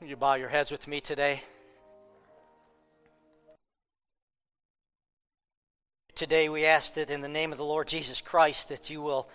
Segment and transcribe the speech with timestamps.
[0.00, 1.42] You bow your heads with me today?
[6.14, 9.28] Today, we ask that in the name of the Lord Jesus Christ that you will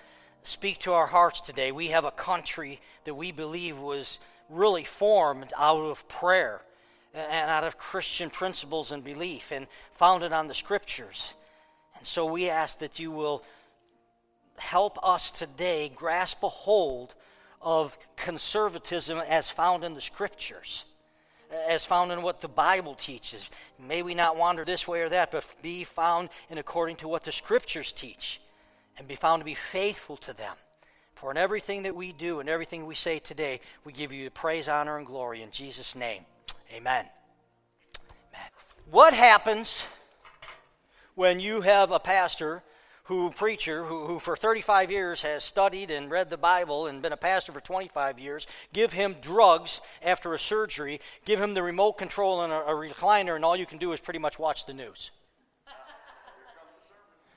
[0.44, 1.73] speak to our hearts today.
[1.73, 4.20] We have a country that we believe was
[4.50, 6.62] really formed out of prayer
[7.14, 11.34] and out of Christian principles and belief and founded on the scriptures.
[11.98, 13.43] And so we ask that you will
[14.55, 17.16] help us today grasp a hold
[17.64, 20.86] of conservatism as found in the scriptures,
[21.68, 23.50] as found in what the Bible teaches.
[23.79, 27.24] May we not wander this way or that, but be found in according to what
[27.24, 28.41] the scriptures teach
[28.97, 30.55] and be found to be faithful to them.
[31.15, 34.67] For in everything that we do and everything we say today, we give you praise,
[34.67, 36.25] honor, and glory in Jesus' name.
[36.69, 37.05] Amen.
[38.33, 38.50] Amen.
[38.91, 39.86] What happens
[41.16, 42.61] when you have a pastor
[43.06, 47.11] who preacher who, who for 35 years has studied and read the bible and been
[47.11, 51.94] a pastor for 25 years give him drugs after a surgery give him the remote
[51.94, 54.73] control and a, a recliner and all you can do is pretty much watch the
[54.73, 55.11] news.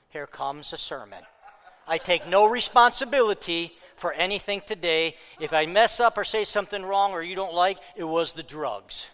[0.09, 1.23] Here comes a sermon.
[1.87, 5.15] I take no responsibility for anything today.
[5.39, 8.43] If i mess up or say something wrong or you don't like it was the
[8.43, 9.09] drugs.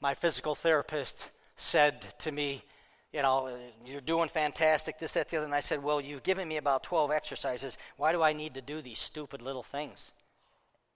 [0.00, 2.64] My physical therapist said to me
[3.12, 5.46] you know, uh, you're doing fantastic, this, that, the other.
[5.46, 7.76] And I said, well, you've given me about 12 exercises.
[7.96, 10.12] Why do I need to do these stupid little things?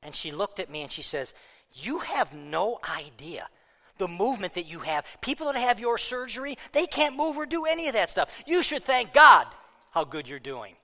[0.02, 1.34] And she looked at me and she says,
[1.74, 3.48] you have no idea
[3.98, 5.04] the movement that you have.
[5.20, 8.30] People that have your surgery, they can't move or do any of that stuff.
[8.46, 9.46] You should thank God
[9.90, 10.74] how good you're doing.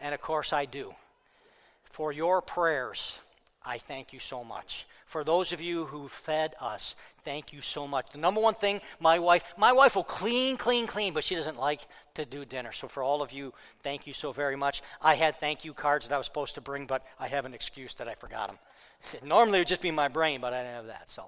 [0.00, 0.94] and of course, I do.
[1.90, 3.18] For your prayers,
[3.64, 4.86] I thank you so much.
[5.06, 8.10] For those of you who fed us, thank you so much.
[8.10, 11.58] The number one thing, my wife, my wife will clean, clean, clean, but she doesn't
[11.58, 12.72] like to do dinner.
[12.72, 13.54] So for all of you,
[13.84, 14.82] thank you so very much.
[15.00, 17.54] I had thank you cards that I was supposed to bring, but I have an
[17.54, 18.58] excuse that I forgot them.
[19.28, 21.08] Normally it would just be my brain, but I didn't have that.
[21.08, 21.26] So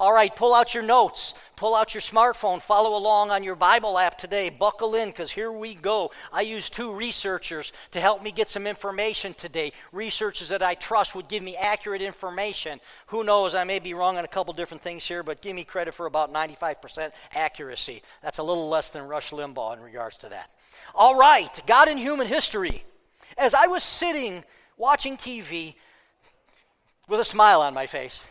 [0.00, 3.98] all right, pull out your notes, pull out your smartphone, follow along on your Bible
[3.98, 4.48] app today.
[4.48, 6.10] Buckle in because here we go.
[6.32, 9.74] I use two researchers to help me get some information today.
[9.92, 12.80] Researchers that I trust would give me accurate information.
[13.08, 15.64] Who knows, I may be wrong on a couple different things here, but give me
[15.64, 18.02] credit for about 95% accuracy.
[18.22, 20.50] That's a little less than Rush Limbaugh in regards to that.
[20.94, 22.84] All right, God in human history.
[23.36, 24.44] As I was sitting
[24.78, 25.74] watching TV
[27.06, 28.24] with a smile on my face,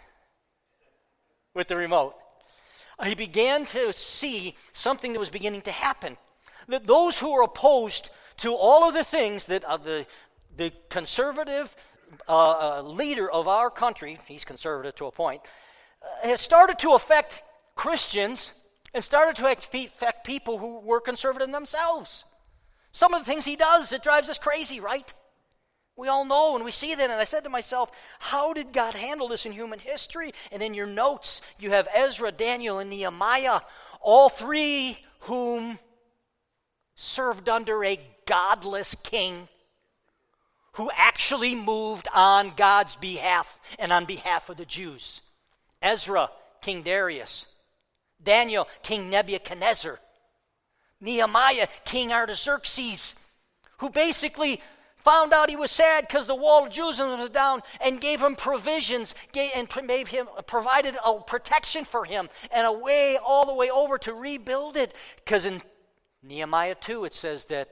[1.54, 2.16] with the remote.
[3.04, 6.18] He began to see something that was beginning to happen.
[6.68, 10.06] That those who were opposed to all of the things that uh, the,
[10.56, 11.76] the conservative
[12.28, 15.42] uh, uh, leader of our country, he's conservative to a point,
[16.02, 17.42] uh, has started to affect
[17.76, 18.54] Christians
[18.94, 22.26] and started to affect people who were conservative themselves.
[22.92, 25.14] Some of the things he does, it drives us crazy, right?
[26.00, 27.10] We all know and we see that.
[27.10, 30.32] And I said to myself, how did God handle this in human history?
[30.50, 33.60] And in your notes, you have Ezra, Daniel, and Nehemiah,
[34.00, 35.78] all three whom
[36.96, 39.50] served under a godless king
[40.74, 45.22] who actually moved on God's behalf and on behalf of the Jews.
[45.82, 46.30] Ezra,
[46.62, 47.46] King Darius.
[48.24, 50.00] Daniel, King Nebuchadnezzar.
[51.02, 53.16] Nehemiah, King Artaxerxes,
[53.80, 54.62] who basically
[55.00, 58.36] found out he was sad because the wall of Jerusalem was down and gave him
[58.36, 63.54] provisions gave, and made him, provided a protection for him and a way all the
[63.54, 64.94] way over to rebuild it.
[65.18, 65.62] Because in
[66.22, 67.70] Nehemiah 2, it says that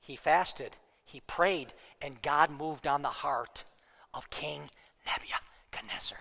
[0.00, 3.64] he fasted, he prayed, and God moved on the heart
[4.12, 4.70] of King
[5.06, 6.18] Nebuchadnezzar.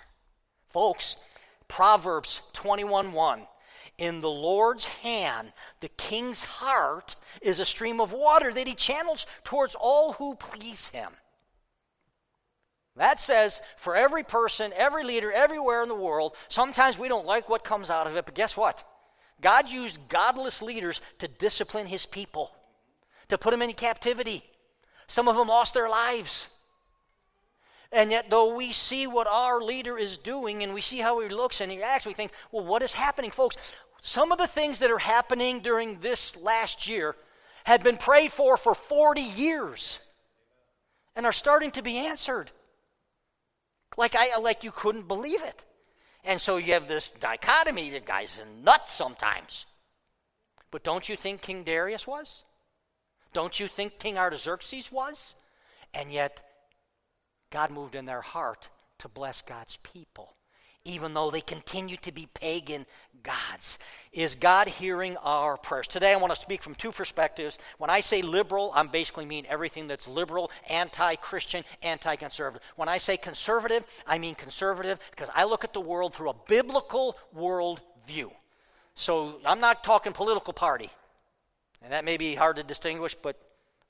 [0.69, 1.15] Folks,
[1.67, 3.47] Proverbs 21 1
[3.97, 9.25] in the Lord's hand, the king's heart is a stream of water that he channels
[9.43, 11.11] towards all who please him.
[12.95, 17.49] That says for every person, every leader, everywhere in the world, sometimes we don't like
[17.49, 18.83] what comes out of it, but guess what?
[19.41, 22.55] God used godless leaders to discipline his people,
[23.29, 24.43] to put them in captivity.
[25.07, 26.47] Some of them lost their lives.
[27.91, 31.29] And yet, though we see what our leader is doing and we see how he
[31.29, 33.75] looks and he acts, we think, well, what is happening, folks?
[34.05, 37.15] Some of the things that are happening during this last year
[37.63, 39.99] had been prayed for for 40 years
[41.15, 42.51] and are starting to be answered.
[43.95, 45.63] Like, I, like you couldn't believe it.
[46.25, 49.65] And so you have this dichotomy that guy's nuts sometimes.
[50.69, 52.43] But don't you think King Darius was?
[53.31, 55.33] Don't you think King Artaxerxes was?
[55.93, 56.41] And yet,
[57.51, 58.69] God moved in their heart
[58.99, 60.35] to bless God's people,
[60.85, 62.85] even though they continue to be pagan
[63.23, 63.79] gods.
[64.11, 65.87] Is God hearing our prayers?
[65.87, 67.57] Today, I want to speak from two perspectives.
[67.77, 72.61] When I say liberal, I'm basically mean everything that's liberal, anti Christian, anti conservative.
[72.75, 76.35] When I say conservative, I mean conservative because I look at the world through a
[76.47, 78.31] biblical world view.
[78.95, 80.89] So I'm not talking political party.
[81.81, 83.37] And that may be hard to distinguish, but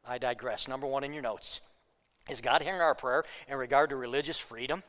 [0.08, 0.68] I digress.
[0.68, 1.62] Number one in your notes
[2.30, 4.84] Is God hearing our prayer in regard to religious freedom?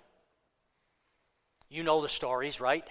[1.69, 2.89] You know the stories, right?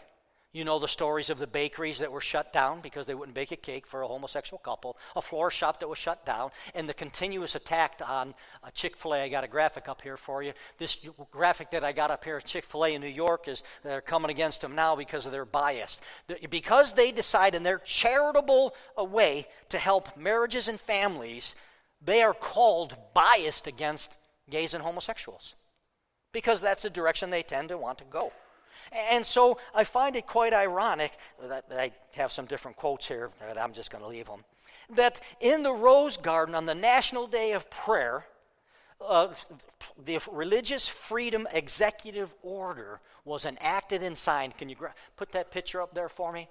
[0.54, 3.52] You know the stories of the bakeries that were shut down because they wouldn't bake
[3.52, 6.94] a cake for a homosexual couple, a floor shop that was shut down, and the
[6.94, 8.36] continuous attack on
[8.76, 9.24] Chick fil A.
[9.24, 10.54] I got a graphic up here for you.
[10.78, 11.00] This
[11.32, 14.30] graphic that I got up here, Chick fil A in New York, is they're coming
[14.30, 16.00] against them now because of their bias.
[16.52, 21.56] because they decide in their charitable way to help marriages and families,
[22.00, 24.18] they are called biased against
[24.52, 25.56] gays and homosexuals
[26.32, 28.32] because that's the direction they tend to want to go.
[28.94, 33.58] And so I find it quite ironic that I have some different quotes here, that
[33.58, 34.44] I'm just going to leave them.
[34.92, 38.26] That in the Rose Garden on the National Day of Prayer,
[39.02, 39.30] uh,
[40.04, 44.58] the Religious Freedom Executive Order was enacted and signed.
[44.58, 46.48] Can you gra- put that picture up there for me?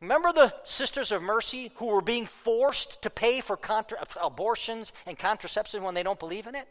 [0.00, 5.18] Remember the Sisters of Mercy who were being forced to pay for contra- abortions and
[5.18, 6.68] contraception when they don't believe in it?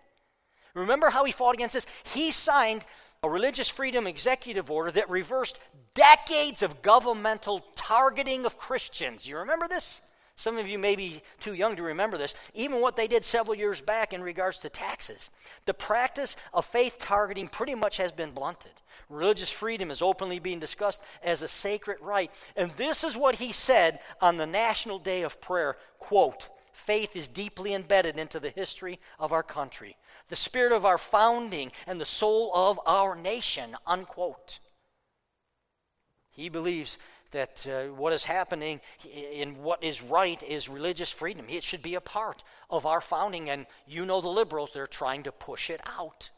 [0.73, 1.87] Remember how he fought against this?
[2.13, 2.83] He signed
[3.23, 5.59] a religious freedom executive order that reversed
[5.93, 9.27] decades of governmental targeting of Christians.
[9.27, 10.01] You remember this?
[10.35, 12.33] Some of you may be too young to remember this.
[12.55, 15.29] Even what they did several years back in regards to taxes.
[15.65, 18.71] The practice of faith targeting pretty much has been blunted.
[19.09, 22.31] Religious freedom is openly being discussed as a sacred right.
[22.55, 27.27] And this is what he said on the National Day of Prayer quote, faith is
[27.27, 29.95] deeply embedded into the history of our country,
[30.29, 34.59] the spirit of our founding, and the soul of our nation, unquote.
[36.31, 36.97] He believes
[37.31, 41.45] that uh, what is happening in what is right is religious freedom.
[41.49, 45.23] It should be a part of our founding, and you know the liberals, they're trying
[45.23, 46.29] to push it out.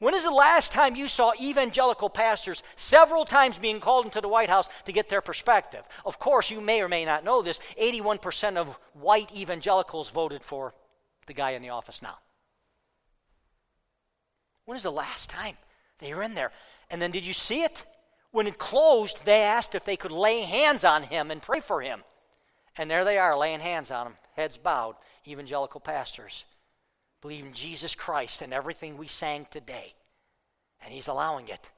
[0.00, 4.28] When is the last time you saw evangelical pastors several times being called into the
[4.28, 5.86] White House to get their perspective?
[6.06, 10.74] Of course, you may or may not know this 81% of white evangelicals voted for
[11.26, 12.16] the guy in the office now.
[14.64, 15.58] When is the last time
[15.98, 16.50] they were in there?
[16.90, 17.84] And then did you see it?
[18.30, 21.82] When it closed, they asked if they could lay hands on him and pray for
[21.82, 22.04] him.
[22.78, 24.94] And there they are, laying hands on him, heads bowed,
[25.26, 26.44] evangelical pastors
[27.20, 29.94] believe in Jesus Christ and everything we sang today.
[30.82, 31.70] And He's allowing it.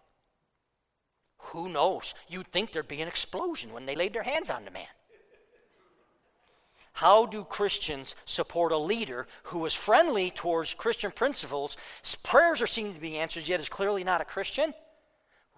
[1.39, 2.15] Who knows?
[2.29, 4.87] You'd think there'd be an explosion when they laid their hands on the man.
[6.93, 11.77] How do Christians support a leader who is friendly towards Christian principles?
[12.23, 14.75] Prayers are seen to be answered, yet is clearly not a Christian.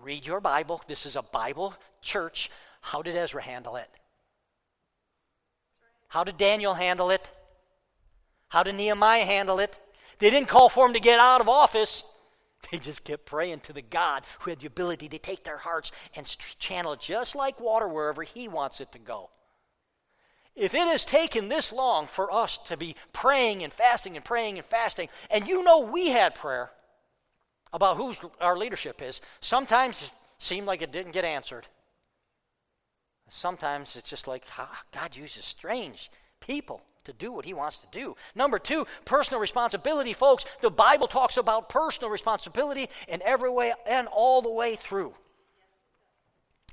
[0.00, 0.80] Read your Bible.
[0.86, 2.50] This is a Bible church.
[2.80, 3.90] How did Ezra handle it?
[6.08, 7.30] How did Daniel handle it?
[8.54, 9.76] How did Nehemiah handle it?
[10.20, 12.04] They didn't call for him to get out of office.
[12.70, 15.92] They just kept praying to the God who had the ability to take their hearts
[16.16, 16.24] and
[16.58, 19.28] channel just like water wherever He wants it to go.
[20.56, 24.56] If it has taken this long for us to be praying and fasting and praying
[24.56, 26.70] and fasting, and you know we had prayer
[27.72, 31.66] about who our leadership is, sometimes it seemed like it didn't get answered.
[33.28, 34.44] Sometimes it's just like
[34.92, 36.08] God uses strange
[36.46, 38.16] people to do what he wants to do.
[38.34, 40.44] Number two, personal responsibility, folks.
[40.60, 45.12] The Bible talks about personal responsibility in every way and all the way through.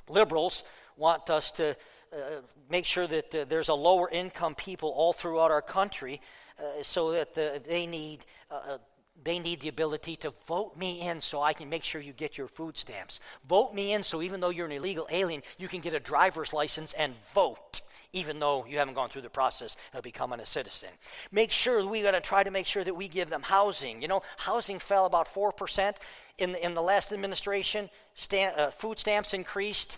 [0.10, 0.64] Liberals
[0.98, 1.76] want us to
[2.14, 6.20] uh, make sure that uh, there's a lower income people all throughout our country
[6.60, 8.78] uh, so that the, they need uh, uh,
[9.24, 12.40] they need the ability to vote me in so I can make sure you get
[12.40, 13.20] your food stamps.
[13.48, 16.54] Vote me in so even though you're an illegal alien, you can get a driver's
[16.54, 17.82] license and vote
[18.14, 20.90] even though you haven't gone through the process of becoming a citizen.
[21.32, 24.02] Make sure we got to try to make sure that we give them housing.
[24.02, 25.96] You know, housing fell about 4%
[26.38, 27.90] in the, in the last administration.
[28.16, 29.98] Stamp, uh, food stamps increased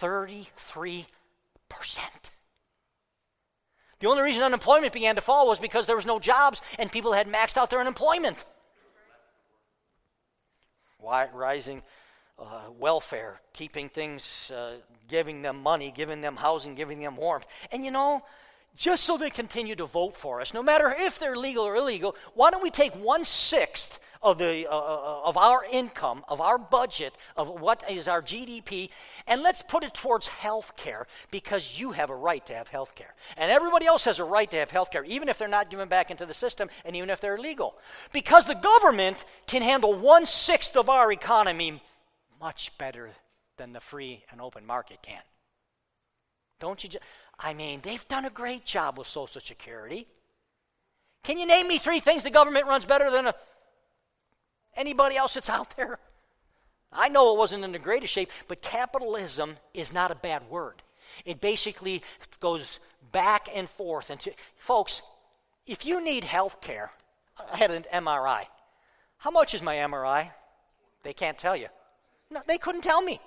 [0.00, 1.06] 33%.
[4.00, 7.12] The only reason unemployment began to fall was because there was no jobs and people
[7.12, 8.44] had maxed out their unemployment.
[10.98, 11.82] Why rising
[12.38, 14.76] uh, welfare, keeping things, uh,
[15.08, 17.46] giving them money, giving them housing, giving them warmth.
[17.72, 18.22] And you know,
[18.76, 22.16] just so they continue to vote for us, no matter if they're legal or illegal,
[22.34, 26.58] why don't we take one sixth of, the, uh, uh of our income, of our
[26.58, 28.90] budget, of what is our GDP,
[29.28, 32.96] and let's put it towards health care because you have a right to have health
[32.96, 33.14] care.
[33.36, 35.88] And everybody else has a right to have health care, even if they're not given
[35.88, 37.76] back into the system and even if they're illegal.
[38.12, 41.80] Because the government can handle one sixth of our economy
[42.44, 43.08] much better
[43.56, 45.22] than the free and open market can.
[46.60, 46.90] Don't you?
[46.90, 46.98] Ju-
[47.38, 50.06] I mean, they've done a great job with Social Security.
[51.22, 53.34] Can you name me three things the government runs better than a,
[54.76, 55.98] anybody else that's out there?
[56.92, 60.82] I know it wasn't in the greatest shape, but capitalism is not a bad word.
[61.24, 62.02] It basically
[62.40, 62.78] goes
[63.10, 64.10] back and forth.
[64.10, 64.20] And
[64.58, 65.00] folks,
[65.66, 66.90] if you need health care,
[67.50, 68.44] I had an MRI.
[69.16, 70.30] How much is my MRI?
[71.04, 71.68] They can't tell you.
[72.34, 73.20] No, they couldn't tell me.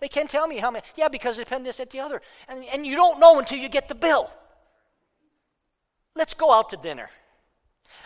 [0.00, 0.84] They can't tell me how many.
[0.96, 2.22] Yeah, because it depends this at the other.
[2.48, 4.32] And, and you don't know until you get the bill.
[6.14, 7.10] Let's go out to dinner.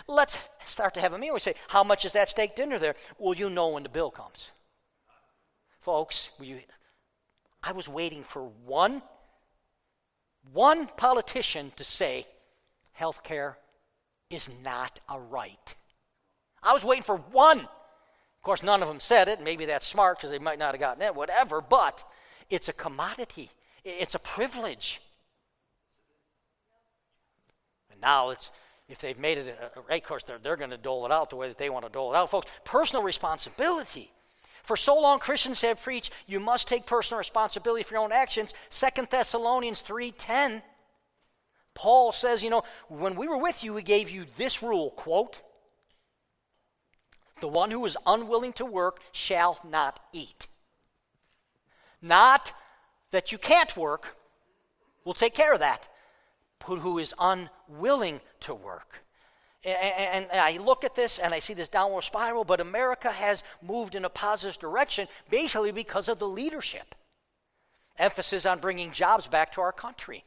[0.08, 1.34] Let's start to have a meal.
[1.34, 2.94] We say, How much is that steak dinner there?
[3.18, 4.50] Well, you know when the bill comes.
[5.80, 6.60] Folks, you,
[7.62, 9.02] I was waiting for one,
[10.52, 12.26] one politician to say
[12.92, 13.58] health care
[14.30, 15.74] is not a right.
[16.62, 17.68] I was waiting for one.
[18.46, 19.40] Course, none of them said it.
[19.40, 22.04] Maybe that's smart because they might not have gotten it, whatever, but
[22.48, 23.50] it's a commodity,
[23.84, 25.00] it's a privilege.
[27.90, 28.52] And now it's
[28.88, 31.34] if they've made it a, right course, they're, they're going to dole it out the
[31.34, 32.30] way that they want to dole it out.
[32.30, 34.12] Folks, personal responsibility.
[34.62, 38.54] For so long, Christians have preached you must take personal responsibility for your own actions.
[38.68, 40.62] Second Thessalonians 3.10,
[41.74, 45.42] Paul says, you know, when we were with you, we gave you this rule, quote,
[47.40, 50.48] the one who is unwilling to work shall not eat.
[52.02, 52.52] Not
[53.10, 54.16] that you can't work,
[55.04, 55.88] we'll take care of that
[56.66, 59.02] but who is unwilling to work.
[59.64, 63.96] And, I look at this and I see this downward spiral, but America has moved
[63.96, 66.94] in a positive direction basically because of the leadership.
[67.98, 70.24] Emphasis on bringing jobs back to our country.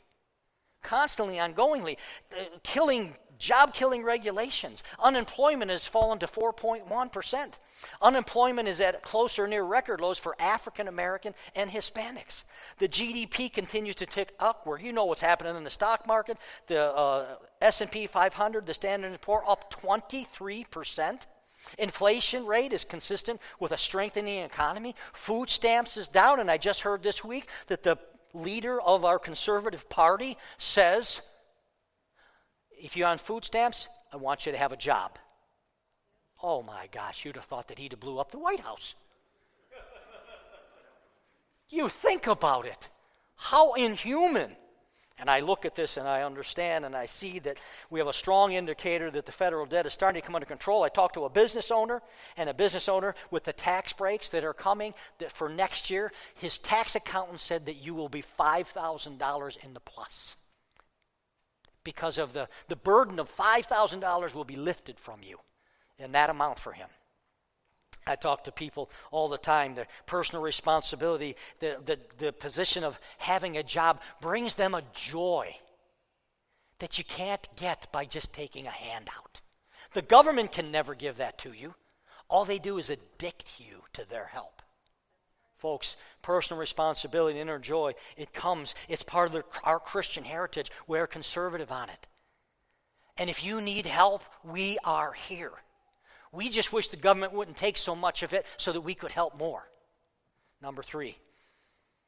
[0.81, 1.97] Constantly, ongoingly,
[2.37, 4.83] uh, killing job killing regulations.
[5.01, 7.53] Unemployment has fallen to 4.1%.
[8.01, 12.43] Unemployment is at closer near record lows for African American and Hispanics.
[12.77, 14.81] The GDP continues to tick upward.
[14.81, 16.37] You know what's happening in the stock market.
[16.67, 17.25] The uh,
[17.61, 21.21] S&P 500, the Standard & Poor up 23%.
[21.77, 24.95] Inflation rate is consistent with a strengthening economy.
[25.13, 27.97] Food stamps is down, and I just heard this week that the
[28.33, 31.21] leader of our conservative party says
[32.79, 35.17] if you're on food stamps, I want you to have a job.
[36.41, 38.95] Oh my gosh, you'd have thought that he'd have blew up the White House.
[41.69, 42.89] you think about it.
[43.35, 44.55] How inhuman.
[45.19, 47.57] And I look at this and I understand and I see that
[47.89, 50.83] we have a strong indicator that the federal debt is starting to come under control.
[50.83, 52.01] I talked to a business owner
[52.37, 56.13] and a business owner with the tax breaks that are coming that for next year.
[56.35, 60.37] His tax accountant said that you will be $5,000 in the plus
[61.89, 65.39] because of the, the burden of $5,000 will be lifted from you
[65.97, 66.87] in that amount for him.
[68.05, 69.73] I talk to people all the time.
[69.73, 75.55] The personal responsibility, the, the, the position of having a job brings them a joy
[76.77, 79.41] that you can't get by just taking a handout.
[79.95, 81.73] The government can never give that to you.
[82.29, 84.58] All they do is addict you to their help.
[85.59, 90.71] Folks, personal responsibility and inner joy, it comes, it's part of the, our Christian heritage.
[90.87, 92.07] We're conservative on it.
[93.17, 95.51] And if you need help, we are here.
[96.31, 99.11] We just wish the government wouldn't take so much of it so that we could
[99.11, 99.69] help more.
[100.61, 101.17] Number three,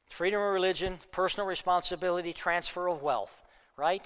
[0.10, 3.44] freedom of religion, personal responsibility, transfer of wealth,
[3.76, 4.06] right?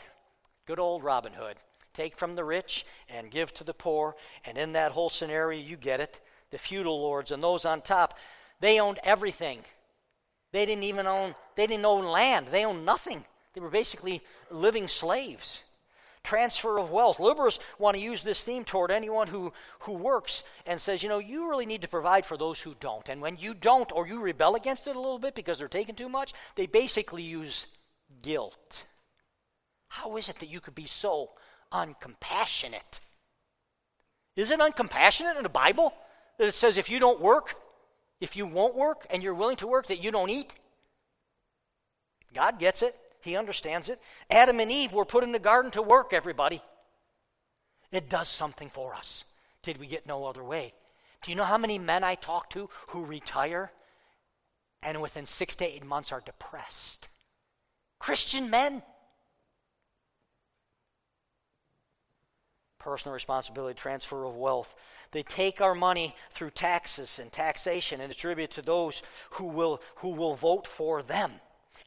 [0.66, 1.58] Good old Robin Hood.
[1.94, 4.16] Take from the rich and give to the poor.
[4.44, 6.20] And in that whole scenario, you get it.
[6.50, 8.18] The feudal lords and those on top,
[8.60, 9.60] they owned everything.
[10.52, 12.48] They didn't even own, they didn't own land.
[12.48, 13.26] They owned nothing.
[13.54, 15.62] They were basically living slaves.
[16.24, 17.20] Transfer of wealth.
[17.20, 21.20] Liberals want to use this theme toward anyone who, who works and says, you know,
[21.20, 23.08] you really need to provide for those who don't.
[23.10, 25.96] And when you don't, or you rebel against it a little bit because they're taking
[25.96, 27.68] too much, they basically use
[28.22, 28.86] guilt.
[29.88, 31.30] How is it that you could be so
[31.72, 33.00] uncompassionate?
[34.36, 35.94] Is it uncompassionate in the Bible
[36.38, 37.56] that it says if you don't work,
[38.20, 40.54] if you won't work and you're willing to work, that you don't eat.
[42.34, 44.00] God gets it, He understands it.
[44.30, 46.62] Adam and Eve were put in the garden to work, everybody.
[47.92, 49.24] It does something for us.
[49.62, 50.74] Did we get no other way?
[51.24, 53.72] Do you know how many men I talk to who retire
[54.84, 57.08] and within six to eight months are depressed?
[58.00, 58.84] Christian men.
[62.86, 64.76] Personal responsibility, transfer of wealth.
[65.10, 69.02] They take our money through taxes and taxation and distribute to those
[69.32, 71.32] who will, who will vote for them,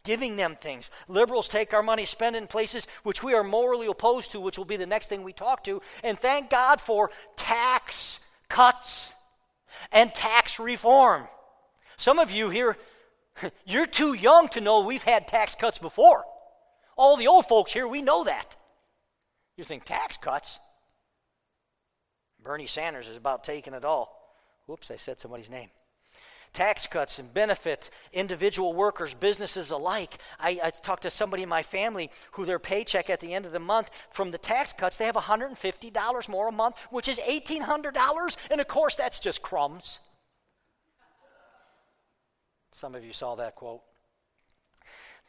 [0.03, 0.91] giving them things.
[1.07, 4.59] Liberals take our money, spend it in places which we are morally opposed to, which
[4.59, 5.81] will be the next thing we talk to.
[6.03, 9.15] And thank God for tax cuts
[9.93, 11.29] and tax reform.
[11.97, 12.77] Some of you here,
[13.65, 16.25] you're too young to know we've had tax cuts before.
[16.97, 18.57] All the old folks here, we know that.
[19.57, 20.59] You think tax cuts?
[22.43, 24.33] Bernie Sanders is about taking it all.
[24.67, 25.69] Whoops, I said somebody's name.
[26.53, 30.19] Tax cuts and benefit individual workers, businesses alike.
[30.41, 33.53] I, I talked to somebody in my family who their paycheck at the end of
[33.53, 38.37] the month from the tax cuts, they have $150 more a month, which is $1,800.
[38.51, 40.01] And of course, that's just crumbs.
[42.73, 43.83] Some of you saw that quote.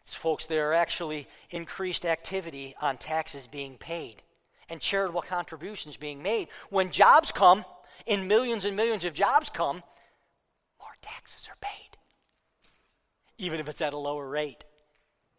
[0.06, 4.24] Folks, there are actually increased activity on taxes being paid
[4.70, 6.50] and charitable contributions being made.
[6.70, 7.66] When jobs come,
[8.08, 9.84] and millions and millions of jobs come,
[10.80, 11.98] more taxes are paid,
[13.38, 14.64] even if it's at a lower rate.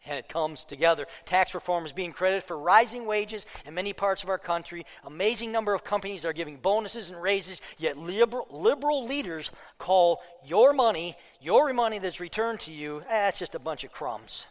[0.06, 1.06] And it comes together.
[1.26, 4.86] Tax reform is being credited for rising wages in many parts of our country.
[5.04, 10.72] Amazing number of companies are giving bonuses and raises, yet liberal, liberal leaders call your
[10.72, 14.46] money, your money that's returned to you, eh, it's just a bunch of crumbs.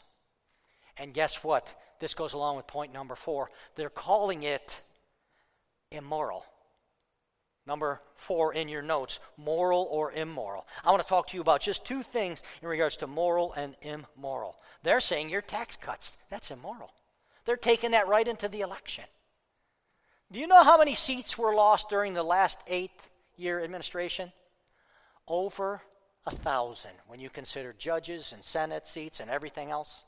[0.98, 1.74] And guess what?
[2.00, 3.50] This goes along with point number four.
[3.75, 4.82] They're calling it
[5.91, 6.46] immoral.
[7.65, 10.65] Number four in your notes moral or immoral.
[10.84, 13.75] I want to talk to you about just two things in regards to moral and
[13.82, 14.58] immoral.
[14.82, 16.91] They're saying your tax cuts, that's immoral.
[17.46, 19.06] They're taking that right into the election.
[20.32, 22.91] Do you know how many seats were lost during the last eight
[23.36, 24.32] year administration?
[25.27, 25.82] Over
[26.25, 30.06] a thousand when you consider judges and Senate seats and everything else.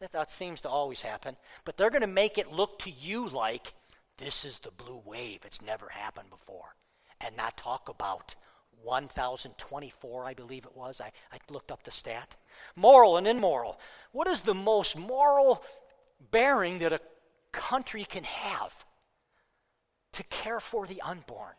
[0.00, 1.36] That, that seems to always happen.
[1.64, 3.74] But they're going to make it look to you like
[4.16, 5.40] this is the blue wave.
[5.44, 6.74] It's never happened before.
[7.20, 8.34] And not talk about
[8.82, 11.00] 1,024, I believe it was.
[11.00, 12.34] I, I looked up the stat.
[12.76, 13.78] Moral and immoral.
[14.12, 15.62] What is the most moral
[16.30, 17.00] bearing that a
[17.52, 18.84] country can have?
[20.12, 21.54] To care for the unborn.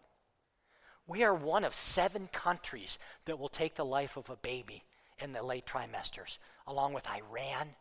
[1.07, 4.83] We are one of seven countries that will take the life of a baby
[5.19, 7.75] in the late trimesters, along with Iran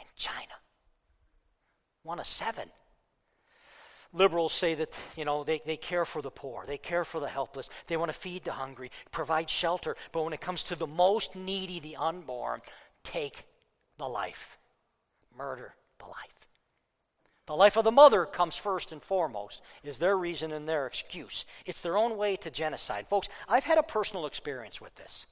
[0.00, 0.54] and China.
[2.02, 2.68] One of seven.
[4.12, 7.28] Liberals say that, you know, they, they care for the poor, they care for the
[7.28, 9.96] helpless, they want to feed the hungry, provide shelter.
[10.10, 12.60] But when it comes to the most needy, the unborn,
[13.04, 13.44] take
[13.98, 14.58] the life,
[15.36, 16.40] murder the life.
[17.46, 21.44] The life of the mother comes first and foremost, is their reason and their excuse.
[21.66, 23.06] It's their own way to genocide.
[23.08, 25.26] Folks, I've had a personal experience with this.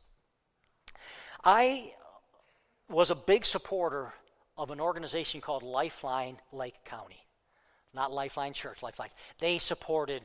[1.44, 1.94] I
[2.88, 4.12] was a big supporter
[4.58, 7.24] of an organization called Lifeline Lake County.
[7.94, 9.10] Not Lifeline Church, Lifeline.
[9.38, 10.22] They supported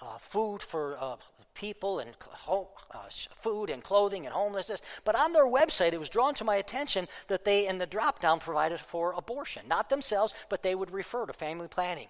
[0.00, 1.16] uh, food for uh,
[1.54, 2.10] people and
[2.48, 2.64] uh,
[3.40, 4.82] food and clothing and homelessness.
[5.04, 8.20] But on their website, it was drawn to my attention that they, in the drop
[8.20, 9.62] down, provided for abortion.
[9.68, 12.08] Not themselves, but they would refer to family planning.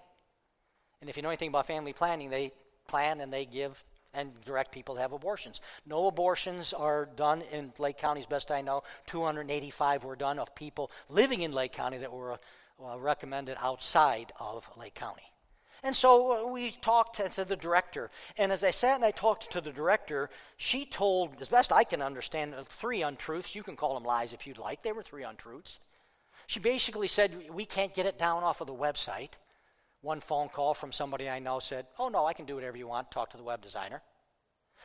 [1.01, 2.53] And if you know anything about family planning, they
[2.89, 3.83] plan and they give
[4.17, 5.61] and direct people to have abortions.
[5.87, 8.83] No abortions are done in Lake County, as best I know.
[9.07, 12.39] 285 were done of people living in Lake County that were
[12.83, 15.23] uh, recommended outside of Lake County.
[15.83, 18.11] And so uh, we talked to, the director.
[18.37, 21.85] And as I sat and I talked to the director, she told, as best I
[21.85, 23.55] can understand, uh, three untruths.
[23.55, 24.83] You can call them lies if you'd like.
[24.83, 25.79] They were three untruths.
[26.47, 29.33] She basically said, We can't get it down off of the website.
[30.03, 32.89] One phone call from somebody I know said, Oh, no, I can do whatever you
[32.89, 33.11] want.
[33.11, 34.03] Talk to the web designer.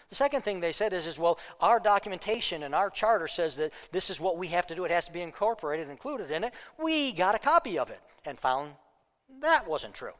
[0.10, 3.72] The second thing they said is, is, well, our documentation and our charter says that
[3.92, 4.84] this is what we have to do.
[4.84, 6.54] It has to be incorporated, included in it.
[6.78, 8.74] We got a copy of it and found
[9.40, 10.14] that wasn't true.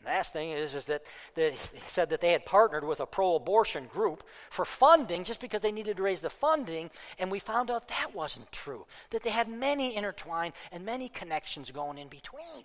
[0.00, 1.02] The last thing is, is that
[1.34, 1.54] they
[1.88, 5.96] said that they had partnered with a pro-abortion group for funding just because they needed
[5.96, 8.86] to raise the funding, and we found out that wasn't true.
[9.10, 12.64] That they had many intertwined and many connections going in between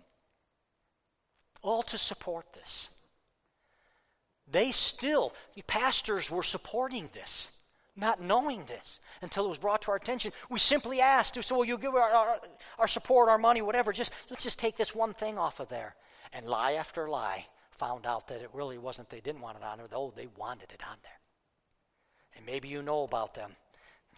[1.62, 2.89] all to support this.
[4.50, 5.34] They still,
[5.67, 7.50] pastors were supporting this,
[7.95, 10.34] not knowing this until it was brought to our attention.
[10.50, 12.39] We simply asked, so will you give our, our,
[12.80, 15.95] our support, our money, whatever, just let's just take this one thing off of there.
[16.34, 19.78] And lie after lie found out that it really wasn't they didn't want it on
[19.78, 21.19] there, though they wanted it on there.
[22.36, 23.52] And maybe you know about them.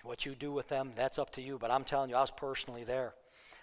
[0.04, 1.58] What you do with them, that's up to you.
[1.58, 3.14] But I'm telling you, I was personally there.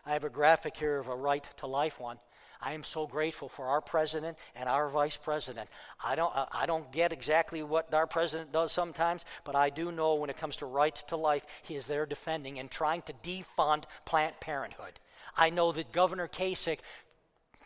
[0.07, 2.19] I have a graphic here of a right to life one.
[2.63, 5.69] I am so grateful for our president and our vice president.
[6.05, 10.15] I don't, I don't get exactly what our president does sometimes, but I do know
[10.15, 13.85] when it comes to right to life, he is there defending and trying to defund
[14.05, 15.01] Planned Parenthood.
[15.37, 16.81] I know that Governor Kasich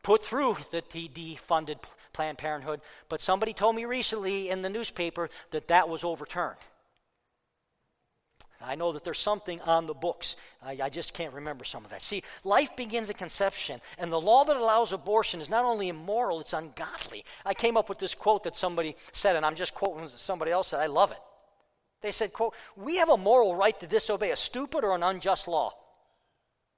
[0.03, 1.79] put through that he defunded
[2.13, 6.59] Planned Parenthood, but somebody told me recently in the newspaper that that was overturned.
[8.67, 10.37] I know that there's something on the books.
[10.63, 12.03] I, I, just can't remember some of that.
[12.03, 16.41] See, life begins at conception, and the law that allows abortion is not only immoral,
[16.41, 17.25] it's ungodly.
[17.45, 20.71] I came up with this quote that somebody said, and I'm just quoting somebody else
[20.71, 21.19] that I love it.
[22.01, 25.49] They said, quote, we have a moral right to disobey a stupid or an unjust
[25.49, 25.75] law,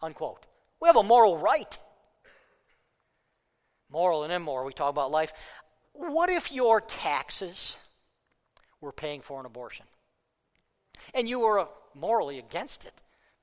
[0.01, 0.45] unquote.
[0.81, 1.79] We have a moral right.
[3.91, 5.33] Moral and immoral, we talk about life.
[5.93, 7.77] What if your taxes
[8.81, 9.87] were paying for an abortion?
[11.15, 12.95] And you were morally against it,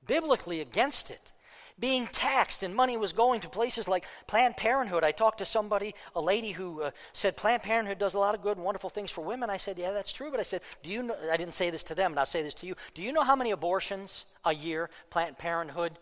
[0.06, 1.32] biblically against it
[1.78, 5.02] being taxed, and money was going to places like Planned Parenthood.
[5.02, 8.42] I talked to somebody, a lady who uh, said Planned Parenthood does a lot of
[8.42, 9.50] good and wonderful things for women.
[9.50, 10.30] I said, Yeah, that's true.
[10.30, 11.16] But I said, Do you know?
[11.30, 12.76] I didn't say this to them, and I'll say this to you.
[12.94, 15.92] Do you know how many abortions a year Planned Parenthood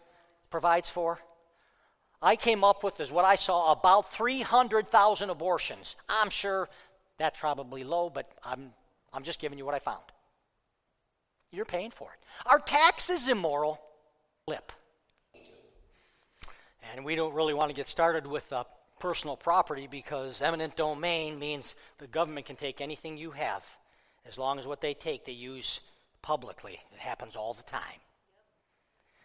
[0.50, 1.18] provides for?
[2.20, 5.96] I came up with is what I saw about 300,000 abortions.
[6.08, 6.68] I'm sure
[7.16, 8.72] that's probably low, but I'm,
[9.12, 10.04] I'm just giving you what I found.
[11.52, 12.18] You're paying for it.
[12.46, 13.80] Our tax is immoral.
[14.48, 14.72] Lip.
[16.92, 18.64] And we don't really want to get started with uh,
[18.98, 23.64] personal property because eminent domain means the government can take anything you have
[24.26, 25.80] as long as what they take they use
[26.22, 26.80] publicly.
[26.92, 28.00] It happens all the time.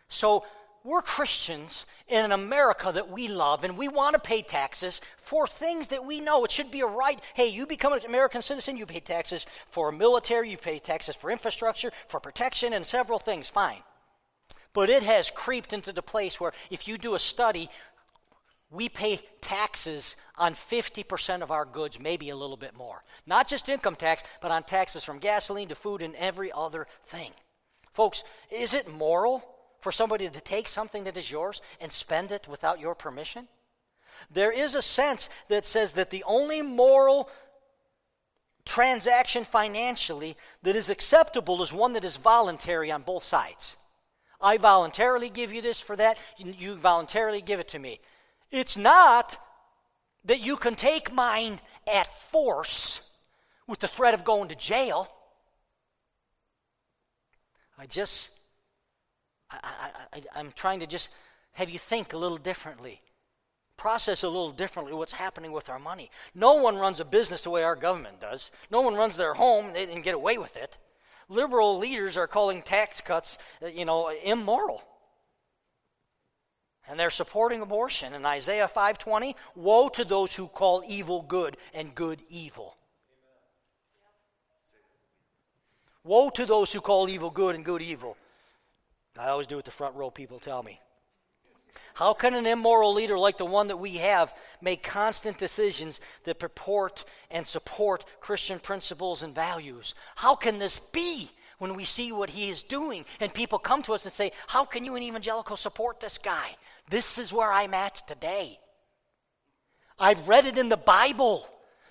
[0.08, 0.46] So
[0.88, 5.46] we're Christians in an America that we love and we want to pay taxes for
[5.46, 7.20] things that we know it should be a right.
[7.34, 11.30] Hey, you become an American citizen, you pay taxes for military, you pay taxes for
[11.30, 13.50] infrastructure, for protection, and several things.
[13.50, 13.84] Fine.
[14.72, 17.70] But it has creeped into the place where if you do a study,
[18.72, 23.02] we pay taxes on 50% of our goods, maybe a little bit more.
[23.26, 27.32] Not just income tax, but on taxes from gasoline to food and every other thing.
[27.92, 32.48] Folks, is it moral for somebody to take something that is yours and spend it
[32.48, 33.48] without your permission?
[34.32, 37.30] There is a sense that says that the only moral
[38.66, 43.78] transaction financially that is acceptable is one that is voluntary on both sides.
[44.42, 48.00] I voluntarily give you this for that, you voluntarily give it to me.
[48.52, 49.38] It's not
[50.26, 51.60] that you can take mine
[51.92, 53.02] at force
[53.68, 55.10] with the threat of going to jail.
[57.80, 58.32] I just,
[59.50, 61.10] I, I, am trying to just
[61.54, 63.02] have you think a little differently,
[63.78, 66.12] process a little differently what's happening with our money.
[66.36, 68.52] No one runs a business the way our government does.
[68.70, 70.78] No one runs their home and get away with it
[71.30, 74.84] liberal leaders are calling tax cuts, uh, you know, immoral.
[76.88, 78.14] And they're supporting abortion.
[78.14, 82.78] In Isaiah 5:20, woe to those who call evil good and good evil.
[86.04, 88.16] Woe to those who call evil good and good evil.
[89.20, 90.80] I always do what the front row people tell me.
[91.94, 96.40] How can an immoral leader like the one that we have make constant decisions that
[96.40, 99.96] purport and support Christian principles and values?
[100.16, 103.94] How can this be when we see what he is doing and people come to
[103.94, 106.56] us and say, How can you, an evangelical, support this guy?
[106.90, 108.60] This is where I'm at today.
[110.00, 111.48] I've read it in the Bible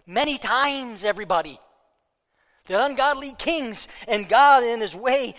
[0.07, 1.59] many times, everybody
[2.66, 5.35] the ungodly kings and God in his way.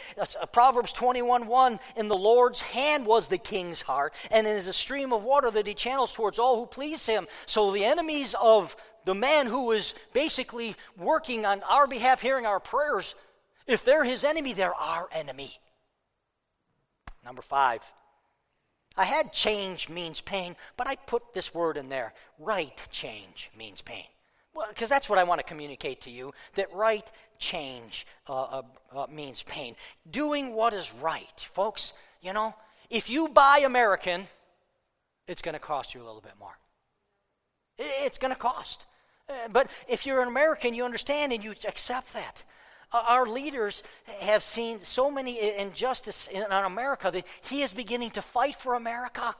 [0.51, 4.73] Proverbs 21 1 In the Lord's hand was the king's heart, and it is a
[4.73, 7.27] stream of water that he channels towards all who please him.
[7.45, 12.59] So the enemies of the man who is basically working on our behalf, hearing our
[12.59, 13.15] prayers,
[13.65, 15.51] if they're his enemy, they're our enemy.
[17.23, 17.81] Number five.
[18.97, 22.13] I had change means pain, but I put this word in there.
[22.39, 24.05] Right change means pain.
[24.69, 28.61] Because that's what I want to communicate to you that right change uh, uh,
[28.95, 29.75] uh, means pain.
[30.09, 31.39] Doing what is right.
[31.53, 32.55] Folks, you know,
[32.89, 34.27] if you buy American,
[35.27, 36.57] it's going to cost you a little bit more.
[37.77, 38.85] It's going to cost.
[39.29, 42.43] Uh, but if you're an American, you understand and you accept that.
[42.91, 43.83] Uh, our leaders
[44.21, 48.75] have seen so many injustice in, in America that he is beginning to fight for
[48.75, 49.35] America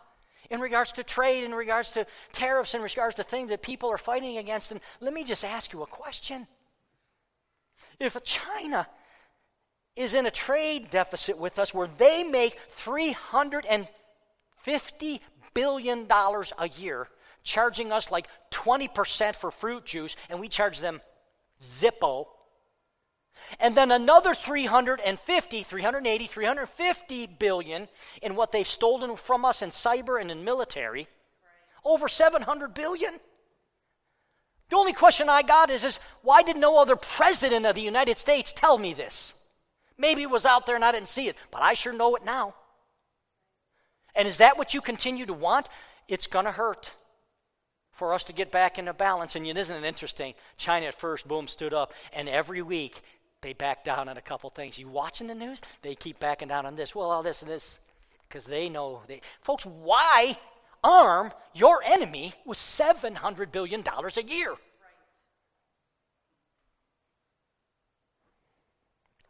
[0.50, 3.98] in regards to trade, in regards to tariffs, in regards to things that people are
[3.98, 4.72] fighting against.
[4.72, 6.48] And let me just ask you a question.
[8.00, 8.88] If China
[9.96, 13.88] is in a trade deficit with us where they make $350
[15.54, 17.08] billion a year,
[17.44, 21.02] charging us like 20% for fruit juice, and we charge them
[21.62, 22.28] Zippo
[23.60, 27.88] and then another 350, 380, 350 billion
[28.22, 31.08] in what they've stolen from us in cyber and in military.
[31.84, 33.14] Over 700 billion.
[34.70, 38.18] The only question I got is, is why did no other president of the United
[38.18, 39.34] States tell me this?
[39.98, 42.26] Maybe it was out there and I didn't see it, but I sure know it
[42.26, 42.54] now.
[44.16, 45.70] And is that what you continue to want?
[46.08, 46.92] It's going to hurt
[47.92, 49.36] for us to get back into balance.
[49.36, 50.34] And isn't it interesting?
[50.58, 53.02] China at first, boom, stood up, and every week
[53.42, 54.80] they back down on a couple things.
[54.80, 55.62] You watching the news?
[55.82, 56.96] They keep backing down on this.
[56.96, 57.80] Well, all this and this,
[58.28, 59.22] because they know they.
[59.42, 60.38] Folks, why
[60.84, 64.56] arm your enemy with seven hundred billion dollars a year?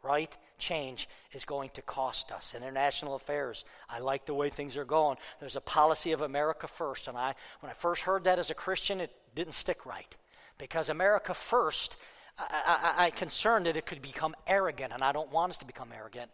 [0.02, 0.36] right?
[0.58, 2.54] Change is going to cost us.
[2.54, 5.18] International affairs, I like the way things are going.
[5.38, 7.08] There's a policy of America first.
[7.08, 10.16] And I, when I first heard that as a Christian, it didn't stick right.
[10.56, 11.96] Because America first,
[12.38, 15.64] I, I, I concerned that it could become arrogant, and I don't want us to
[15.64, 16.30] become arrogant.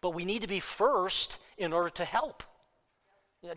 [0.00, 2.42] But we need to be first in order to help.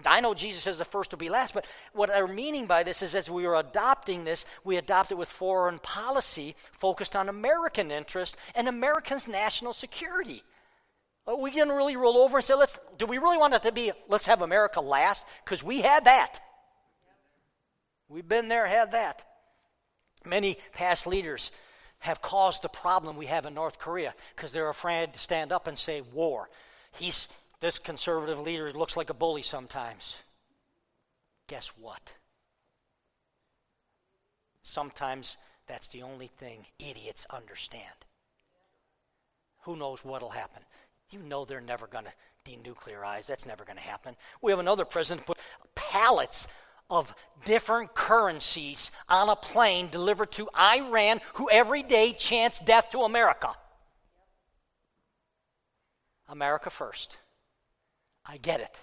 [0.05, 3.03] I know Jesus says the first will be last, but what I'm meaning by this
[3.03, 7.91] is as we are adopting this, we adopt it with foreign policy focused on American
[7.91, 10.41] interest and Americans' national security.
[11.27, 13.71] Are we to really roll over and say, let's, do we really want it to
[13.71, 15.23] be, let's have America last?
[15.43, 16.39] Because we had that.
[18.09, 19.23] We've been there, had that.
[20.25, 21.51] Many past leaders
[22.05, 25.65] have caused the problem we have in North Korea because they're afraid to stand up
[25.65, 26.49] and say war.
[26.91, 27.27] He's
[27.61, 30.19] this conservative leader looks like a bully sometimes.
[31.47, 32.13] Guess what?
[34.61, 38.05] Sometimes that's the only thing idiots understand.
[39.61, 40.61] Who knows what'll happen?
[41.09, 43.25] You know they're never going to denuclearize.
[43.25, 44.15] That's never going to happen.
[44.43, 45.39] We have another president put
[45.73, 46.47] pallets
[46.89, 47.13] of
[47.45, 53.53] different currencies on a plane delivered to Iran, who every day chants death to America.
[56.27, 57.17] America first.
[58.25, 58.77] I get it.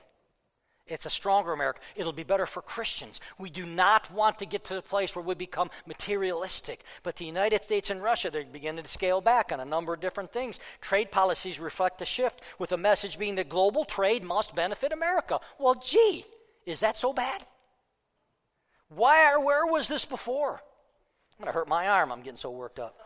[0.87, 1.81] It's a stronger America.
[1.95, 3.21] It'll be better for Christians.
[3.39, 6.85] We do not want to get to the place where we become materialistic.
[7.03, 10.01] But the United States and Russia, they're beginning to scale back on a number of
[10.01, 10.59] different things.
[10.81, 15.41] Trade policies reflect a shift, with the message being that global trade must benefit America.
[15.59, 16.27] Well, gee,
[16.67, 17.47] is that so bad?
[18.95, 20.63] Why, where was this before?
[21.39, 22.13] I'm going to hurt my arm.
[22.13, 22.99] I'm getting so worked up.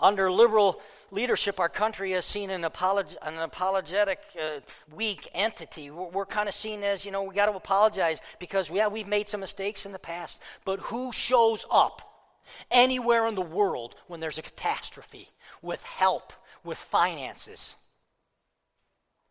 [0.00, 4.60] Under liberal leadership, our country has seen an, apolog- an apologetic, uh,
[4.94, 5.90] weak entity.
[5.90, 9.08] We're, we're kind of seen as, you know, we got to apologize because, yeah, we've
[9.08, 10.40] made some mistakes in the past.
[10.64, 12.02] But who shows up
[12.70, 15.30] anywhere in the world when there's a catastrophe
[15.62, 17.74] with help, with finances?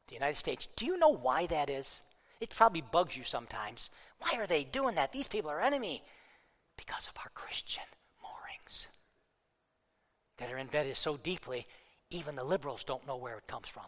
[0.09, 0.67] The United States.
[0.75, 2.01] Do you know why that is?
[2.39, 3.89] It probably bugs you sometimes.
[4.19, 5.11] Why are they doing that?
[5.11, 6.03] These people are enemy.
[6.75, 7.83] Because of our Christian
[8.21, 8.87] moorings
[10.37, 11.65] that are embedded so deeply,
[12.09, 13.85] even the liberals don't know where it comes from.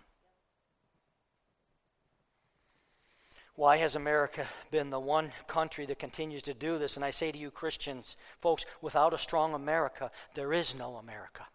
[3.55, 6.95] Why has America been the one country that continues to do this?
[6.95, 11.45] And I say to you, Christians, folks, without a strong America, there is no America.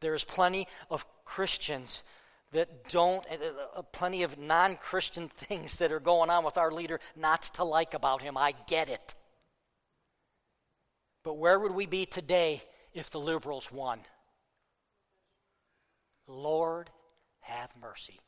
[0.00, 2.02] There is plenty of Christians
[2.52, 6.72] that don't, uh, uh, plenty of non Christian things that are going on with our
[6.72, 8.36] leader not to like about him.
[8.36, 9.14] I get it.
[11.24, 12.62] But where would we be today
[12.98, 14.00] if the liberals won.
[16.26, 16.90] Lord,
[17.40, 18.20] have mercy.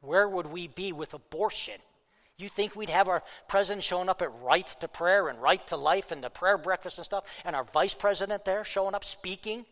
[0.00, 1.80] Where would we be with abortion?
[2.36, 5.76] You think we'd have our president showing up at right to prayer and right to
[5.76, 9.66] life and the prayer breakfast and stuff, and our vice president there showing up speaking?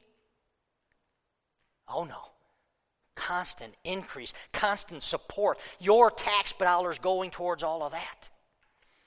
[1.86, 2.18] Oh no.
[3.16, 8.30] Constant increase, constant support, your tax dollars going towards all of that.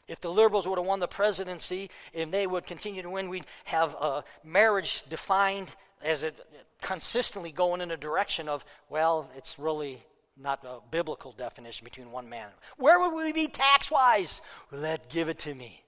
[0.08, 3.46] If the liberals would have won the presidency and they would continue to win, we'd
[3.66, 5.70] have a marriage defined
[6.04, 6.36] as it
[6.82, 10.02] consistently going in a direction of, well, it's really
[10.36, 12.48] not a biblical definition between one man.
[12.78, 14.42] Where would we be tax wise?
[14.72, 15.84] Let give it to me.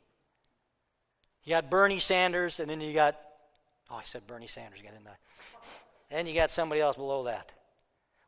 [1.44, 3.18] You got Bernie Sanders, and then you got,
[3.90, 5.18] oh, I said Bernie Sanders again, didn't I?
[6.12, 7.54] And you got somebody else below that.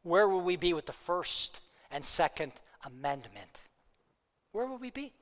[0.04, 2.52] Where would we be with the First and Second
[2.86, 3.62] Amendment?
[4.52, 5.14] Where would we be?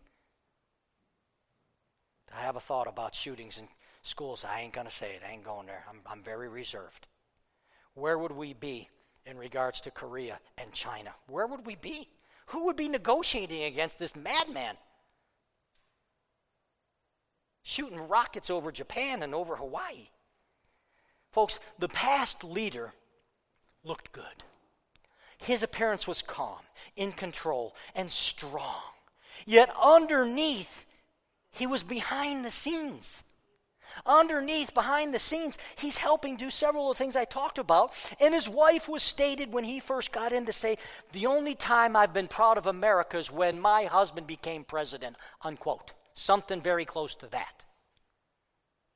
[2.35, 3.67] I have a thought about shootings in
[4.01, 4.43] schools.
[4.43, 5.21] I ain't going to say it.
[5.27, 5.83] I ain't going there.
[5.89, 7.07] I'm, I'm very reserved.
[7.93, 8.89] Where would we be
[9.25, 11.13] in regards to Korea and China?
[11.27, 12.07] Where would we be?
[12.47, 14.75] Who would be negotiating against this madman?
[17.63, 20.09] Shooting rockets over Japan and over Hawaii.
[21.31, 22.93] Folks, the past leader
[23.83, 24.43] looked good.
[25.41, 26.59] His appearance was calm,
[26.95, 28.81] in control, and strong.
[29.45, 30.85] Yet underneath,
[31.51, 33.23] he was behind the scenes.
[34.05, 37.93] Underneath, behind the scenes, he's helping do several of the things I talked about.
[38.19, 40.77] And his wife was stated when he first got in to say,
[41.11, 45.91] The only time I've been proud of America is when my husband became president, unquote.
[46.13, 47.65] Something very close to that.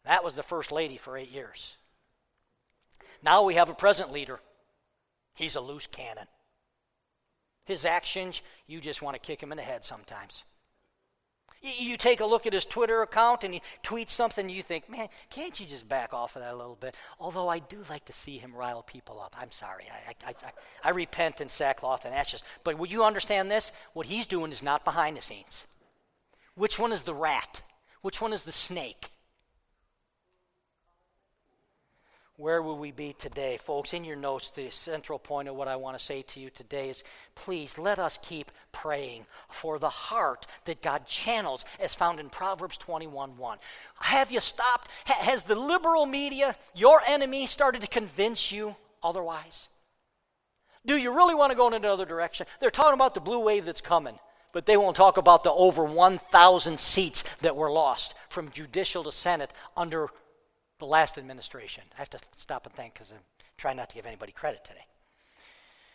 [0.06, 1.76] That was the first lady for eight years.
[3.24, 4.40] Now we have a present leader.
[5.34, 6.28] He's a loose cannon.
[7.66, 10.44] His actions, you just want to kick him in the head sometimes.
[11.62, 15.08] You take a look at his Twitter account and he tweets something, you think, man,
[15.32, 16.96] can't you just back off of that a little bit?
[17.20, 19.36] Although I do like to see him rile people up.
[19.40, 19.86] I'm sorry.
[19.92, 20.52] I, I, I,
[20.84, 22.44] I repent in sackcloth and ashes.
[22.64, 23.72] But would you understand this?
[23.94, 25.66] What he's doing is not behind the scenes.
[26.54, 27.64] Which one is the rat?
[28.02, 29.10] Which one is the snake?
[32.38, 33.58] Where will we be today?
[33.58, 36.50] Folks, in your notes, the central point of what I want to say to you
[36.50, 42.20] today is please let us keep praying for the heart that God channels, as found
[42.20, 43.58] in Proverbs 21 1.
[44.00, 44.90] Have you stopped?
[45.06, 49.70] Has the liberal media, your enemy, started to convince you otherwise?
[50.86, 52.48] Do you really want to go in another direction?
[52.60, 54.20] They're talking about the blue wave that's coming,
[54.52, 59.12] but they won't talk about the over 1,000 seats that were lost from judicial to
[59.12, 60.10] Senate under
[60.80, 61.84] the last administration.
[61.94, 63.20] I have to stop and think because I'm
[63.58, 64.86] trying not to give anybody credit today.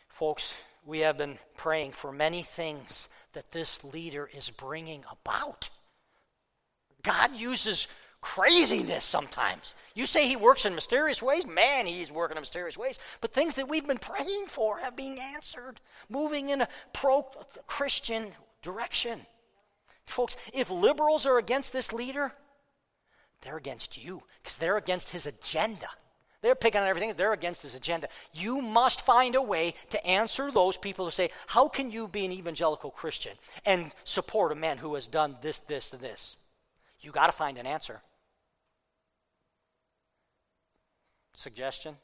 [0.09, 5.71] Folks, we have been praying for many things that this leader is bringing about.
[7.03, 7.87] God uses
[8.21, 9.75] craziness sometimes.
[9.95, 11.47] You say he works in mysterious ways?
[11.47, 12.99] Man, he's working in mysterious ways.
[13.21, 17.23] But things that we've been praying for have been answered, moving in a pro
[17.67, 18.27] Christian
[18.63, 19.21] direction.
[20.07, 22.33] Folks, if liberals are against this leader,
[23.43, 25.87] they're against you because they're against his agenda.
[26.43, 27.13] They're picking on everything.
[27.17, 28.09] They're against his agenda.
[28.33, 32.25] You must find a way to answer those people who say, How can you be
[32.25, 33.33] an evangelical Christian
[33.67, 36.39] and support a man who has done this, this, and this?
[37.01, 38.01] You got to find an answer.
[41.35, 41.97] Suggestion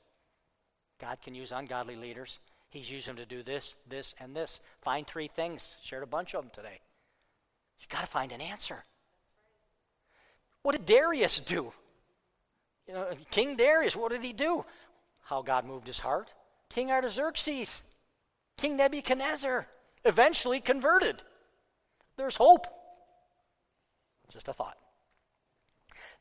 [0.99, 2.39] God can use ungodly leaders.
[2.71, 4.61] He's used them to do this, this, and this.
[4.81, 5.77] Find three things.
[5.83, 6.81] Shared a bunch of them today.
[7.81, 8.85] You got to find an answer.
[10.67, 11.73] What did Darius do?
[12.89, 14.65] You know, King Darius, what did he do?
[15.23, 16.35] How God moved his heart.
[16.71, 17.85] King Artaxerxes,
[18.57, 19.69] King Nebuchadnezzar,
[20.05, 21.23] eventually converted.
[22.17, 22.67] There's hope.
[24.33, 24.77] Just a thought.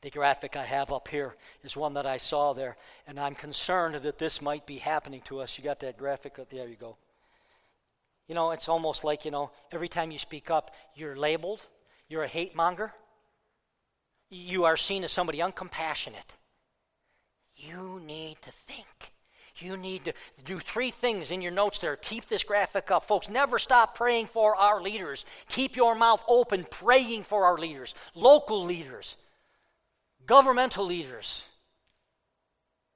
[0.01, 2.77] The graphic I have up here is one that I saw there,
[3.07, 5.57] and I'm concerned that this might be happening to us.
[5.57, 6.37] You got that graphic?
[6.51, 6.97] There you go.
[8.27, 11.65] You know, it's almost like, you know, every time you speak up, you're labeled,
[12.07, 12.93] you're a hate monger
[14.29, 16.35] you are seen as somebody uncompassionate.
[17.55, 19.11] You need to think.
[19.57, 21.95] You need to do three things in your notes there.
[21.95, 23.05] Keep this graphic up.
[23.05, 25.23] Folks, never stop praying for our leaders.
[25.47, 29.15] Keep your mouth open praying for our leaders, local leaders,
[30.25, 31.43] governmental leaders.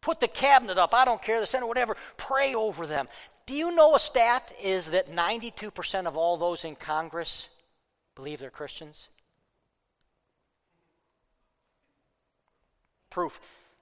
[0.01, 0.93] Put the cabinet up.
[0.93, 1.95] I don't care, the Senate, whatever.
[2.17, 3.07] Pray over them.
[3.45, 7.49] Do you know a stat is that 92% of all those in Congress
[8.15, 9.09] believe they're Christians?
[13.09, 13.39] Proof.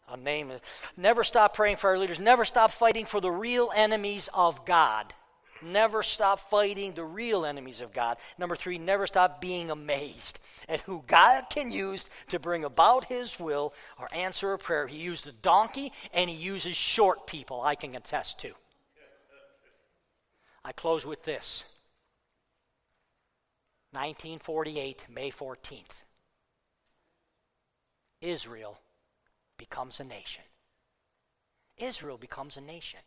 [0.09, 0.51] A name
[0.95, 2.19] never stop praying for our leaders.
[2.19, 5.13] Never stop fighting for the real enemies of God.
[5.61, 8.17] Never stop fighting the real enemies of God.
[8.37, 13.39] Number three, never stop being amazed at who God can use to bring about His
[13.39, 14.87] will or answer a prayer.
[14.87, 18.53] He used a donkey and He uses short people, I can attest to.
[20.63, 21.63] I close with this
[23.91, 26.03] 1948, May 14th.
[28.21, 28.77] Israel
[29.57, 30.43] becomes a nation.
[31.77, 32.99] Israel becomes a nation.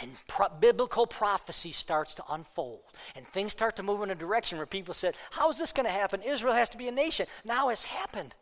[0.00, 2.82] And pro- biblical prophecy starts to unfold.
[3.14, 5.86] And things start to move in a direction where people said, How is this going
[5.86, 6.22] to happen?
[6.22, 7.26] Israel has to be a nation.
[7.44, 8.34] Now it's happened.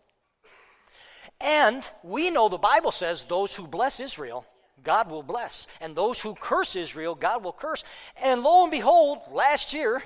[1.40, 4.44] And we know the Bible says those who bless Israel,
[4.82, 5.66] God will bless.
[5.80, 7.84] And those who curse Israel, God will curse.
[8.22, 10.02] And lo and behold, last year,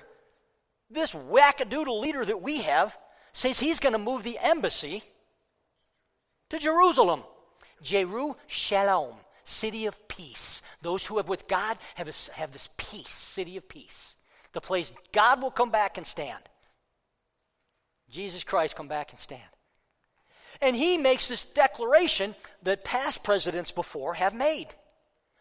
[0.91, 2.97] this wackadoodle leader that we have
[3.33, 5.03] says he's going to move the embassy
[6.51, 7.23] to Jerusalem.
[7.83, 10.63] Jeru Shalom, city of peace.
[10.83, 14.15] Those who have with God have, a, have this peace, city of peace.
[14.53, 16.43] The place God will come back and stand.
[18.11, 19.43] Jesus Christ come back and stand.
[20.61, 24.69] And he makes this declaration that past presidents before have made.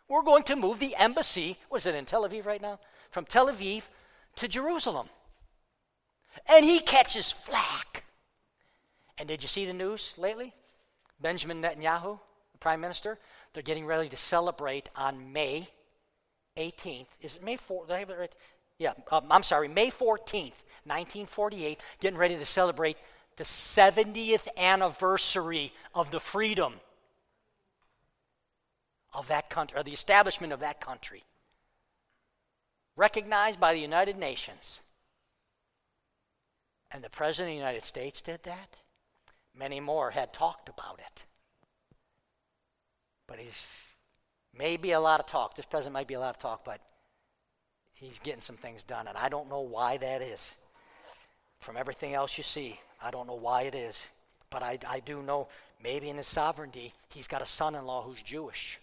[0.10, 2.80] We're going to move the embassy, what is it, in Tel Aviv right now?
[3.12, 3.84] From Tel Aviv
[4.38, 5.08] to Jerusalem.
[6.50, 8.04] And he catches flack.
[9.18, 10.54] And did you see the news lately?
[11.20, 12.20] Benjamin Netanyahu,
[12.52, 13.18] the prime minister,
[13.54, 15.70] they're getting ready to celebrate on May
[16.58, 17.08] 18th.
[17.22, 17.88] Is it May 4th?
[17.88, 18.36] Did I have it right?
[18.80, 22.98] Yeah, um, I'm sorry, May 14th, 1948, getting ready to celebrate
[23.38, 26.74] the 70th anniversary of the freedom
[29.14, 31.24] of that country, or the establishment of that country.
[32.96, 34.82] Recognized by the United Nations.
[36.92, 38.78] And the President of the United States did that?
[39.58, 41.26] Many more had talked about it.
[43.28, 43.96] But he's
[44.58, 45.56] maybe a lot of talk.
[45.56, 46.82] This president might be a lot of talk, but
[47.94, 49.08] he's getting some things done.
[49.08, 50.58] And I don't know why that is.
[51.60, 54.10] From everything else you see, I don't know why it is.
[54.50, 55.48] But I, I do know
[55.82, 58.80] maybe in his sovereignty, he's got a son in law who's Jewish.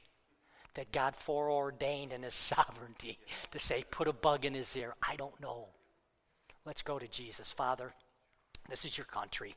[0.75, 3.19] That God foreordained in his sovereignty
[3.51, 4.95] to say, put a bug in his ear.
[5.03, 5.69] I don't know.
[6.65, 7.51] Let's go to Jesus.
[7.51, 7.93] Father,
[8.69, 9.55] this is your country.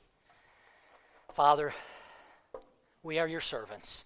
[1.33, 1.73] Father,
[3.01, 4.05] we are your servants.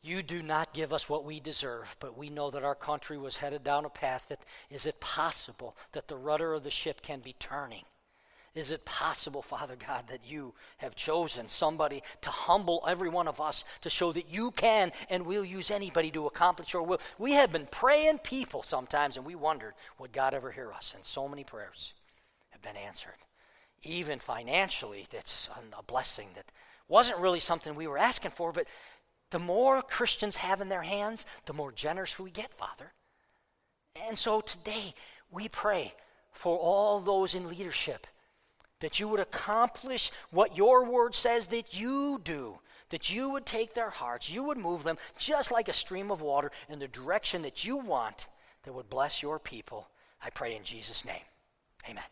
[0.00, 3.36] You do not give us what we deserve, but we know that our country was
[3.36, 4.38] headed down a path that
[4.70, 7.82] is it possible that the rudder of the ship can be turning?
[8.54, 13.40] Is it possible, Father God, that you have chosen somebody to humble every one of
[13.40, 17.00] us to show that you can and will use anybody to accomplish your will?
[17.18, 20.94] We have been praying people sometimes and we wondered, would God ever hear us?
[20.94, 21.92] And so many prayers
[22.50, 23.14] have been answered.
[23.82, 25.48] Even financially, that's
[25.78, 26.50] a blessing that
[26.88, 28.66] wasn't really something we were asking for, but
[29.30, 32.92] the more Christians have in their hands, the more generous we get, Father.
[34.08, 34.94] And so today,
[35.30, 35.92] we pray
[36.32, 38.06] for all those in leadership
[38.80, 42.58] that you would accomplish what your word says that you do,
[42.90, 46.20] that you would take their hearts, you would move them just like a stream of
[46.20, 48.28] water in the direction that you want
[48.62, 49.88] that would bless your people.
[50.22, 51.24] I pray in Jesus' name.
[51.88, 52.04] Amen.